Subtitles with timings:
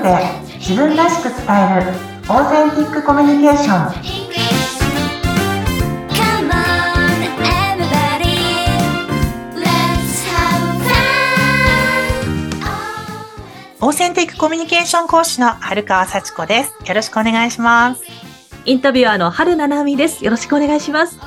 [0.00, 0.16] ドで
[0.58, 1.92] 自分らしく伝える
[2.28, 4.30] オーセンティックコミュニケーション.
[13.82, 16.74] オーセンティックコミュニケーション講師の春川幸子です。
[16.86, 18.02] よろしくお願いします。
[18.66, 20.24] インタビュアーの春菜奈美です。
[20.24, 21.18] よろしくお願いします。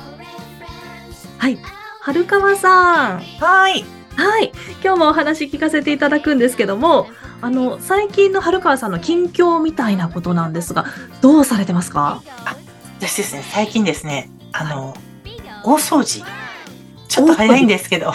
[1.39, 1.57] はい。
[1.99, 3.19] 春川さん。
[3.39, 3.83] はい。
[4.15, 4.51] はい。
[4.83, 7.07] 今日もお話聞かせていただくんですけども、
[7.43, 10.85] あの、最近の春川さんの近況みたいなことなんですが、
[11.19, 12.23] どうされてますか？
[13.01, 14.95] 私ですね、最近ですね、あの、
[15.65, 16.25] 大掃除。
[17.09, 18.13] ちょっと早いんですけど、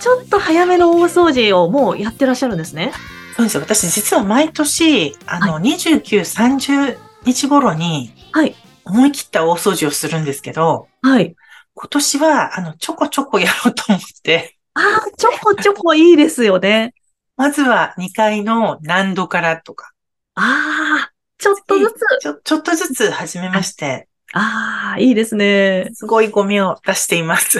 [0.00, 2.92] ちょっと早めの大掃除をもうやってらっしゃるんですね。
[3.36, 3.60] そうですよ。
[3.60, 8.56] 私実は毎年、あの、29、30日頃にはい。
[8.84, 11.36] 思い切った大掃除をするんですけど、はい。
[11.74, 16.92] 今年は、あの、ちょこちょこやろうと思って、ああ、ちょこちょこいいですよね。
[17.36, 19.92] まずは2階の難度からとか、
[20.34, 21.94] ああ、ちょっとずつ。
[22.20, 25.88] ちょ、ちょっとずつ始めまして、ああ、いいですね。
[25.94, 27.58] すごいゴミを出しています。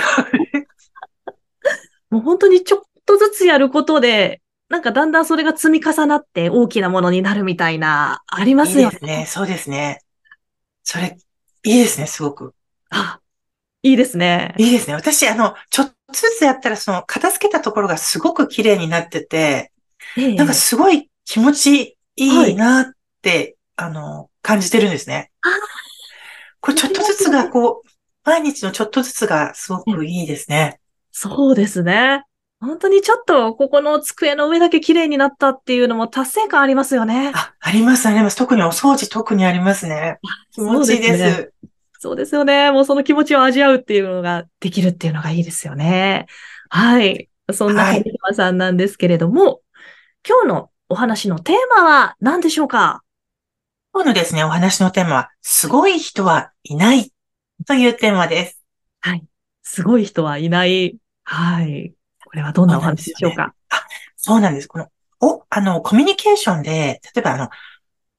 [2.10, 9.26] もう本当にちょっとずつやることで、なんかだんだんそれが積み重なって大きなものになるみたいな、ありますよいいですね。
[9.28, 10.00] そうですね。
[10.82, 11.16] それ、
[11.64, 12.54] いいですね、すごく。
[12.90, 13.20] あ、
[13.82, 14.54] いいですね。
[14.58, 14.94] いいですね。
[14.94, 19.72] 私、あの、ちょっとずつやったら、その、片付けたところがすごく綺麗になってて、
[20.16, 25.30] ええなんかすごい気持ちいいなって、あの、感じてるんですね。
[26.60, 27.88] これちょっとずつが、こう、
[28.24, 30.80] 毎日のちょっとずつがすごくいいですね。
[31.12, 32.24] そうですね。
[32.60, 37.32] 本当にちょっとここの机の上だけ綺麗になったっていうのも達成感ありますよね。
[37.34, 38.36] あ、あります、あります。
[38.36, 40.18] 特にお掃除特にありますね。
[40.52, 41.52] 気持ちいいです。
[41.98, 42.70] そうですよね。
[42.70, 46.26] もうその気持ちを味わうっていうのができるっていうのがいいですよね。
[46.68, 47.28] はい。
[47.52, 49.60] そんなはい春川さんなんですけれども、
[50.28, 53.02] 今日のお話のテーマは何でしょうか？
[53.92, 57.12] 今日のですね、お話のテーマは、すごい人はいない
[57.66, 58.62] というテーマです。
[59.00, 59.24] はい。
[59.62, 60.98] すごい人はいない。
[61.24, 61.94] はい。
[62.24, 63.54] これはどんなお話でしょうか？
[64.16, 64.68] そうなんです。
[64.68, 64.88] この、
[65.20, 67.48] お、あの、コミュニケーションで、例えばあの、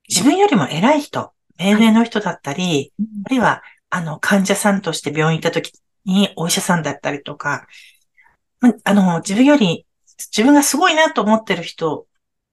[0.10, 2.94] 自分よりも偉い人、命名の人だったり、
[3.26, 5.72] あるいは、あの、患者さんとして病院行った時
[6.06, 7.68] にお医者さんだったりとか、
[8.60, 9.86] まあの、自分より、
[10.18, 12.06] 自分がすごいなと思ってる人っ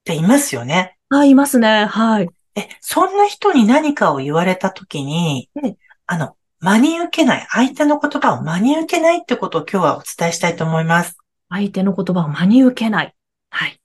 [0.04, 0.97] ていますよね。
[1.09, 1.87] あ、いますね。
[1.87, 2.28] はい。
[2.56, 5.76] え、そんな人に何かを言われた時にええ、
[6.06, 11.16] あの、真に受けない、相手の言葉を真に受けないってことを今日はお伝えしたいと思います。
[11.48, 13.14] 相手の言葉を真に受けない。
[13.50, 13.81] はい。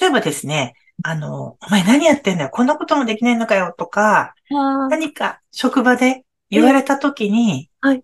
[0.00, 8.02] 例えばですね、あの、お前何やってんだよ、こんなこともできないのかよとか、あ何か職場で言われたときに、はい。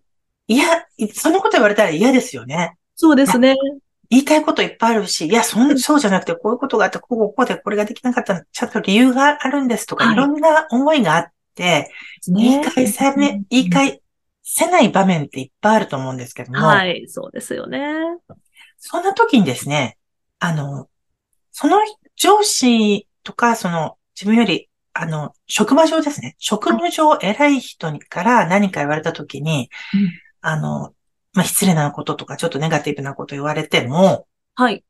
[0.49, 0.65] いや、
[1.15, 2.77] そんなこと言われたら嫌ですよね。
[2.97, 3.55] そうですね。
[4.11, 11.93] 言いたいこといっぱいあるし、いや、そん、そうじゃなくて、こういうことがあって、こう、こうでこれができなかったの、ちゃんと理由があるんですとか、はいいろんな思いがあって、
[12.27, 14.03] 言い返せね、言い返
[14.43, 17.79] せない場面っていっぱいあると思うんですけども、はい、そうですよね。
[18.79, 19.97] そんな時にですね、
[20.41, 20.89] あの、
[21.53, 21.79] その
[22.17, 26.37] 上司とか、その自分より、あの、職場上ですね。
[26.39, 30.11] 職務上偉い人にから何か言われた時に、うん
[30.43, 30.95] あの、
[31.35, 34.85] まあ、失礼なこととか、ちょっとネガティブなこと言われても、はい。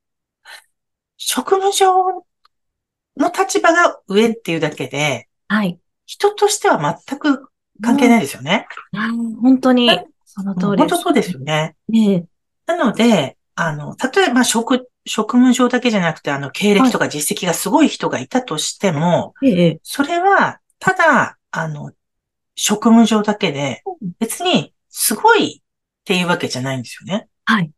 [1.16, 2.24] 職務上
[3.16, 5.78] の立場が上っていうだけで、はい。
[6.06, 7.50] 人としては全く
[7.82, 8.66] 関係ないですよね。
[8.92, 10.78] うん本当にはい、そのうん通りです。
[10.78, 11.76] 本当そうですよね。
[11.88, 12.24] ね
[12.66, 21.92] なので、あの、例えば職、職務上だけじゃなくて、あの、経歴とか実績がすごい人がいたとしても、えええ、それは、ただ、あの、
[22.54, 23.82] 職務上だけで、
[24.18, 27.28] 別に、すごいっていうわけじゃないんですよね。
[27.44, 27.70] はい。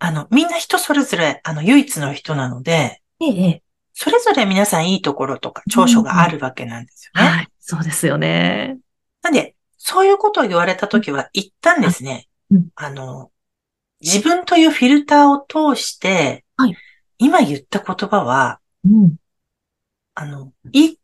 [0.00, 3.02] あの、みんな人それぞれ、あの、唯一の人なので、
[3.92, 7.28] それぞれ皆さんいいところとか長所があるわけなんですよね。
[7.28, 7.48] はい。
[7.58, 8.78] そうですよね。
[9.22, 13.30] なんで、そういうことを言われたときは、一旦ですね、うんあの、
[14.00, 16.76] 自分というフィルターを通して、はい
[17.20, 19.16] 今言った言葉は、うん。
[20.14, 20.98] あの、いい、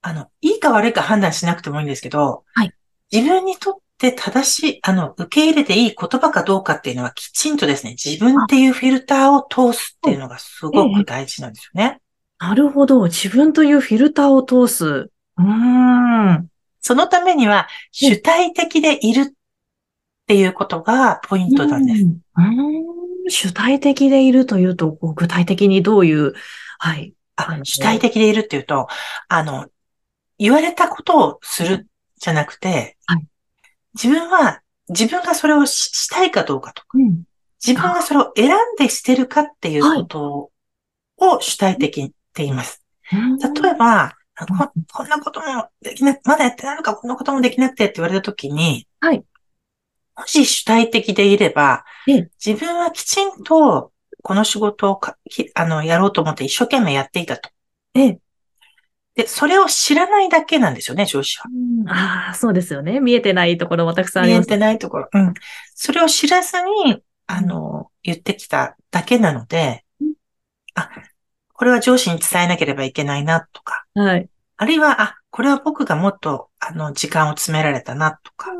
[0.00, 2.72] あの、いいか悪いか判断しなくてもいいんですけど、はい
[3.10, 12.00] 自分にとって正しい、あの、受け入れていい言葉かどうかっていうのはきちんとですね、自分っていうフィルターを通すっていうのがすごく大事なんですよね。
[12.38, 13.02] なるほど。
[13.04, 14.86] 自分というフィルターを通す。
[14.86, 16.48] うーん。
[16.80, 19.26] そのためには、主体的でいるっ
[20.28, 22.04] ていうことがポイントなんです。
[23.30, 26.34] 主体的でいるというと、こう具体的にどういう、
[26.78, 27.14] はい。
[27.36, 28.88] あ主体的でいるっていうと、
[29.28, 29.66] あの、
[30.38, 31.88] 言われたことをする
[32.18, 33.26] じゃなくて、はい
[33.94, 37.24] 自分は、自分がそれをししたいかどうかとか、うん。
[37.64, 40.50] 自分がそれを選んでしてるかっていうこと
[41.16, 42.14] を主体的って
[42.44, 42.84] 言います。
[43.10, 49.24] 例えば、ここんなこともできなく、まだやってないのか、こんなこともできなくてって言われたときに、はい。
[50.18, 53.92] もし主体的でいればええ、自分はきちんと
[54.22, 57.50] この仕事をかきあのやろうと思って一生懸命やっていたと。
[57.94, 58.18] ええ。
[59.14, 61.46] で、それを知らないだけなんですよね、上司は。
[61.88, 63.00] ああ、そうですよね。
[63.00, 64.46] 見えてないところもたくさんあります。
[64.46, 65.08] 見えてないところ。
[65.12, 65.34] うん。
[65.74, 70.12] それを知らずに、あの、言ってきただけなのでうん、
[70.74, 70.90] あ、
[71.52, 74.28] これは上司に伝えなければいけないなとか、はい。
[74.56, 78.50] あるいは、あ、これは僕がもっと、あの、時間を詰められたなとか、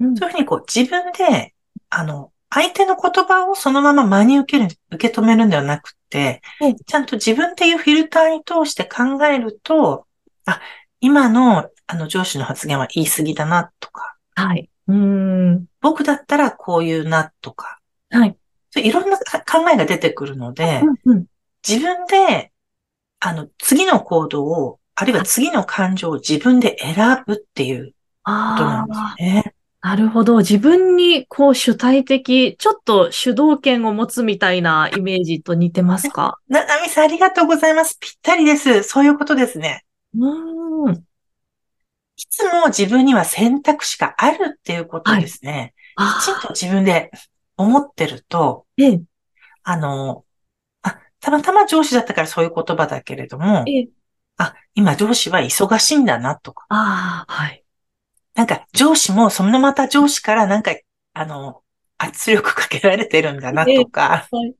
[0.00, 1.54] うんそういうふうにこう自分で、
[1.90, 10.06] あの、相手の言葉をそのまま真に受ける、受け止めるんではなくてええ、ちゃんと自分っていうフィルターに通して考えると、
[10.46, 10.60] あ、
[11.00, 14.68] 今のあの上司の発言は言い過ぎだなとか、はい。
[14.88, 15.66] うーん。
[15.80, 18.36] 僕だったらこういうなとか、はい。
[18.70, 21.26] そういろんな考えが出てくるので、うんうん。
[21.66, 22.52] 自分で、
[23.20, 27.92] あの、次の行動を、あるいは次の感情を自分で選ぶっていうこ
[28.24, 28.34] と
[28.64, 29.54] なあんですね。
[29.86, 30.38] なるほど。
[30.38, 36.40] 自分にこう主体的、ちょっと主導権を持つみたいなイメージと似てますか？
[36.48, 37.96] ななみさんありがとうございます。
[38.00, 38.82] ぴったりです。
[38.82, 39.84] そういうことですね。
[40.18, 40.94] うーん。
[40.96, 41.02] い
[42.28, 45.72] つも自分には選択肢があるっていうことですね。
[45.94, 47.12] あきちんと自分で
[47.56, 49.02] 思ってると、ええ、
[49.62, 50.24] あの、
[50.82, 53.88] あ、たまたま上司だったからそういう言葉だけれども、ええ。
[54.36, 57.62] あ、今上司は忙しいんだなとか、ああ、はい。
[58.36, 60.72] なんか上司もそのまた上司からなんか、
[61.14, 61.62] あの、
[61.98, 64.54] 圧力かけられてるんだなとか、はい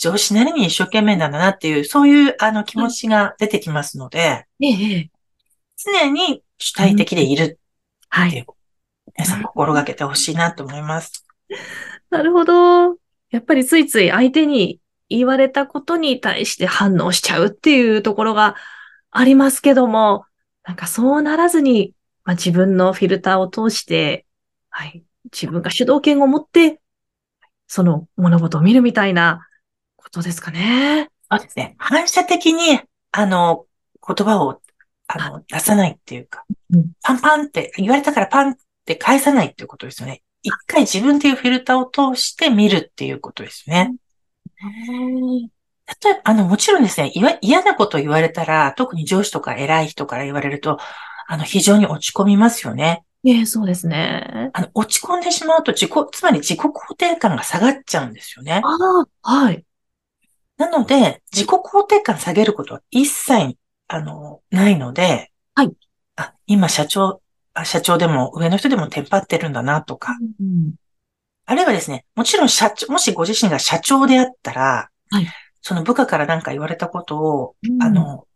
[0.00, 5.10] 上司なりに一生懸命なんだなっていう、そういうあの気持ちが出てきますので、ええ、ええ。
[5.76, 7.58] 常に主体的でいる
[8.08, 8.28] はい。
[8.28, 8.46] っていう、
[9.18, 11.26] 皆さん心がけてほしいなと思います。
[12.08, 12.96] なるほど。
[13.30, 14.80] やっぱりついつい相手に
[15.10, 18.56] 言われたことに対して反応しちゃうっていうところが
[19.10, 20.24] ありますけども、
[20.66, 21.92] なんかそうならずに、
[22.24, 24.26] まあ、自分のフィルターを通して、
[24.68, 26.80] はい、自分が主導権を持って、
[27.66, 29.46] その物事を見るみたいな
[29.96, 31.10] ことですかね。
[31.30, 31.76] そうですね。
[31.78, 32.80] 反射的に、
[33.12, 33.66] あの、
[34.06, 34.60] 言葉を、
[35.06, 40.22] あの、出さないっていうかうん、パンパンって、言われたからパンって返さないっていうことですよね。
[40.42, 43.94] 一回自分っていうフィルターを通して見るっていうことですね。
[46.02, 50.78] 例えば、あの、もちろんですね、嫌なことを言われたら、特に上司とか偉い人から言われると、
[51.32, 53.04] あの、非常に落ち込みますよね。
[53.24, 54.50] ええ、そうですね。
[54.52, 58.60] あの、落ち込んでしまうと自己、つまり自己肯定感が下がっちゃうんですよね。
[58.64, 58.68] あ
[59.22, 59.64] あ、はい。
[60.56, 63.56] なので、自己肯定感下げることは一切、
[63.86, 65.72] あの、ないので、はい。
[66.16, 67.22] あ、今社長、
[67.54, 70.74] あ社長でも上の人でもテンパってるんだなとか、うん
[71.46, 75.26] あるいはですね、もちろん社長、もしご自身が社長であったら、はい
[75.62, 78.26] その部下から何か言われたことを、うんあの、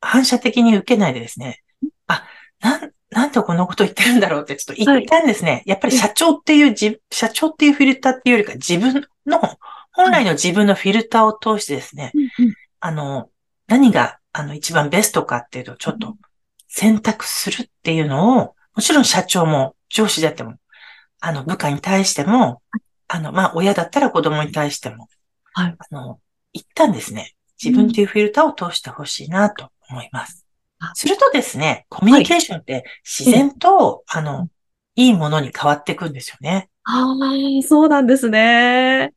[0.00, 1.63] 反射的に受けないでですね、あ、
[2.64, 9.40] なん、なんでこんなこと言ってるんだろうってちょっと一旦ですね、やっぱり社長っていうじ、社長っていうフィルターっていうよりか自分の、
[9.92, 12.12] 本来の自分のフィルターを通してですね、
[12.80, 13.28] あの、
[13.66, 16.16] 何が、あの、一番ベストかっていうと、ちょっと
[16.68, 20.54] 選択するっていうのを、もちろん社長も上司であっても、
[21.20, 22.62] あの、部下に対しても、
[23.08, 25.08] あの、まあ、親だったら子供に対しても、
[25.52, 25.76] はい。
[25.78, 26.18] あの、
[26.52, 30.40] 一旦ですね、自分っていうフィルターを通してほしいなと思います。
[30.42, 30.43] あ。
[30.94, 34.48] するとですね、コミュニケーションって自然と、あの、
[34.96, 36.68] いいものに変わっていくんですよね。
[36.84, 39.12] ああ、そうなんですね。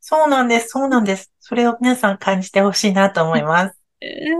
[0.00, 1.32] そうなんです、そうなんです。
[1.40, 3.76] それを皆さん感じてほしいなと思います。
[4.00, 4.30] ええ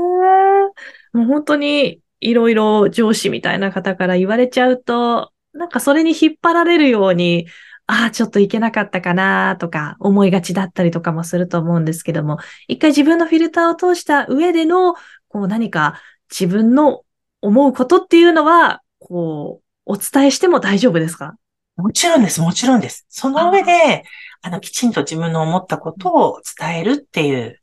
[1.12, 7.46] もう本当にいろいろ上司みたいな方から言われちゃうと、なんかそれに引っ張られるように、
[7.86, 14.94] ああ、ちょっといけなかったかなとか思いがちだったりとかもすると思うんですけども、一回自分のフィルターを通した上での、
[15.28, 16.00] こう何か
[16.30, 17.02] 自分の
[17.40, 21.34] 思うことっていうのは、こう、お伝えしても大丈夫ですか？
[21.76, 23.06] もちろんです、もちろんです。
[23.08, 24.04] その上で、
[24.42, 27.58] あの、きちんと自分の思ったことを伝えるっていう、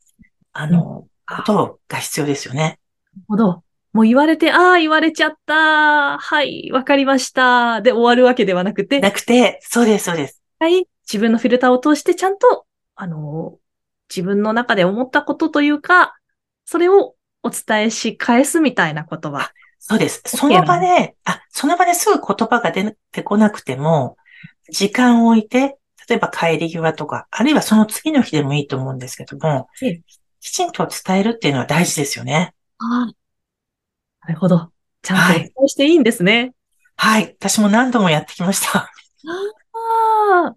[0.52, 2.60] あの、ことが必要ですよね。
[2.60, 3.62] なるほど。
[3.92, 6.18] もう言われて、ああ、言われちゃった。
[6.18, 7.80] はい、わかりました。
[7.80, 10.42] で終わるわけではなくて、なくて、そうです、そうです。
[10.58, 13.58] はい、自分のフィルターを通してちゃんと、あの、
[14.10, 16.16] 自分の中で思ったことというか、
[16.64, 19.52] それをお伝えし返すみたいなことは。
[19.78, 20.22] そうです。
[20.26, 24.16] その場で、あ、その場ですぐ言葉が出てこなくても、
[24.70, 25.78] 時間を置いて、
[26.08, 30.02] 例えば帰り際とか、あるいはその次の日でもいいと思うんですけどもええ、
[30.40, 32.54] きちんと伝えるっていうのは大事ですよね。
[32.78, 33.12] ああ。
[34.26, 34.70] なるほど。
[35.02, 36.54] ちゃんと伝えしていいんですね。
[36.96, 37.36] はい。
[37.38, 38.78] 私も何度もやってきました。
[38.80, 38.90] あ
[40.48, 40.56] あ。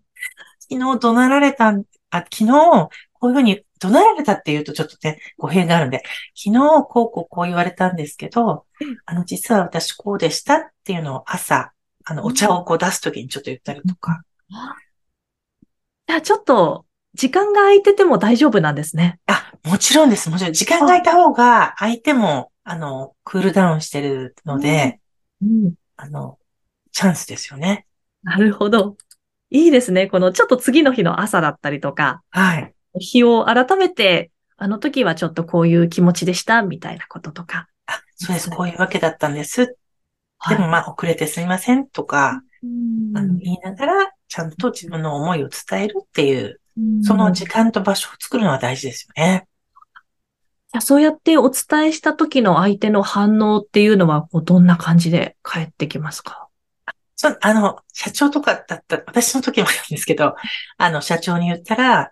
[0.60, 2.48] 昨日怒鳴られたん、あ、昨日、
[3.14, 6.04] こういうふうに怒鳴られたっていうとちょっとね、語弊があるんで、
[6.36, 8.66] 昨日こうこうこう言われたんですけど、
[9.06, 11.74] あの、実は私こうでしたっていうのを朝、
[12.06, 14.22] あの、お茶をこう出すときにちょっと言ったりとか。
[16.08, 19.20] じゃあちょっと、時間が空いてても大丈夫なんですね。
[19.26, 20.30] あ、もちろんです。
[20.30, 20.54] もちろん。
[20.54, 25.00] 時間が空いた方が、相手も、あの、クールダウンしてるので、
[25.42, 25.74] うん。
[25.98, 26.38] あの、
[26.92, 27.86] チャンスですよね。
[28.24, 28.96] なるほど。
[29.50, 30.08] いいですね。
[30.08, 32.74] このちょっと次の日の朝だったりとか、はい。
[33.00, 37.68] 日を改めて、あの時はちょっとこういう気持ちでした、みたいなこととか。
[37.88, 38.50] あ、そうです。
[38.50, 39.76] こういうわけだったんです。
[40.38, 46.60] はいでもまあ、遅れてすみませんとか、うんあの言いながら、ちゃんと自分の思いを伝えるっていう、
[47.04, 49.48] その時間と場所を作るのは大事ですよね。
[50.74, 56.48] じゃあそうやってお伝えした時の相手の反応っていうのは、こうどんな感じで返ってきますか？
[57.16, 60.36] そう、あの、社長とかだったら、私の時もなんですけど、
[60.78, 62.12] あの、社長に言ったら、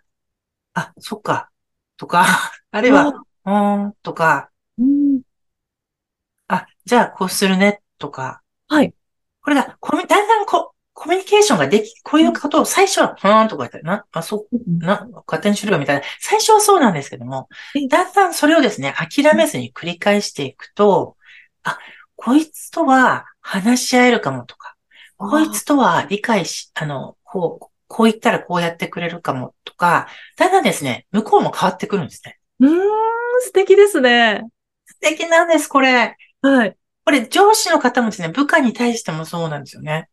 [0.80, 1.50] あ、そっか、
[1.98, 2.24] とか、
[2.72, 3.26] あるいは、う。
[3.46, 5.22] ーん、とか、うん。
[6.48, 8.42] あ、じゃあこうするね、とか。
[8.68, 8.94] はい。
[9.42, 16.04] これが、コミ、だんだんこコミュニケーションができ、こういうことを最初は、ふーんとか言ったら、な、あ、そう、な、勝手にしろよみたいな。
[16.20, 21.16] 最初はそうなんですけどもえ、だんだんそれをですね、諦めずに繰り返していくと、
[21.64, 21.78] あ、
[22.16, 24.76] こいつとは話し合えるかもとか、
[25.18, 32.40] こいつとは理解し、あの、こう、こう言ったらこうやってくれるかもとか、だんだんですね、向こうも変わってくるんですね。
[32.60, 32.80] うーん、
[33.42, 34.44] 素敵ですね。
[34.86, 36.16] 素敵なんです、これ。
[36.42, 36.78] はい。
[37.04, 40.08] これ上司の方もですね、部下に対してもそうなんですよね。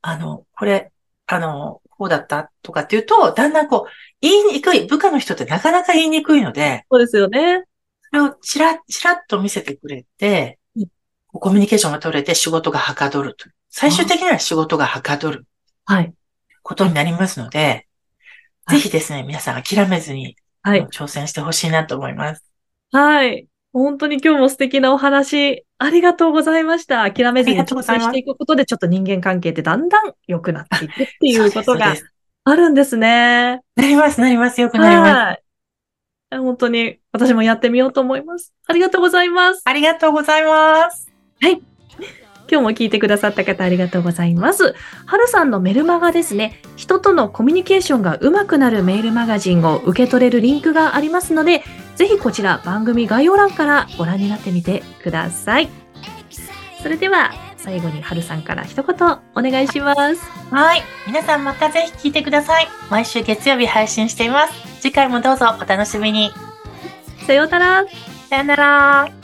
[0.00, 0.90] あの、これ、
[1.26, 3.90] あの、こうだったとかっていうと、だんだんこう、
[4.22, 7.64] 言いにくい、部下の人ってなかなか言いにくいので、そうですよね。
[8.10, 10.86] それをチラッ、チラッと見せてくれてうん、
[11.26, 13.50] コミュニケーションが取れて仕事がはかどると。
[13.68, 15.46] 最終的には仕事がはかどる
[15.84, 16.14] はい。
[16.70, 17.86] ことになりますので、はい
[18.70, 20.82] ぜひですね、皆さん諦めずに、はい。
[20.92, 22.44] 挑戦してほしいなと思います。
[22.92, 23.48] はい。
[23.72, 27.10] 本当に今日も素敵なお話、ありがとうございました。
[27.10, 31.96] 諦めずに挑戦していくことで、ちょっと人間関係ってだんだん良くなっていくっていうことが
[32.44, 33.60] あるんですね。
[33.74, 34.60] なります、なります。
[34.60, 35.10] よくなります。
[35.16, 36.38] はい。
[36.38, 38.54] 本当に私もやってみようと思います。
[38.68, 39.62] ありがとうございます。
[39.64, 41.10] ありがとうございます。
[42.50, 44.74] 今日も聞いてくださった方ありがとうございます。
[45.06, 51.62] はるさんのメルマガですね、人とのコミュニケーションが上手くなるメールマガジンを受け取れるリンクがありますので、
[51.96, 55.68] ぜひこちら番組概要欄からご覧になってみてください。
[56.82, 60.00] それでは最後にはるさんから一言お願いします。
[60.50, 60.82] はい。
[61.06, 62.68] 皆さんまたぜひ聞いてください。
[62.90, 64.80] 毎週月曜日配信しています。
[64.80, 66.32] 次回もどうぞお楽しみに。
[67.26, 67.84] さようなら。
[68.30, 69.19] さよなら。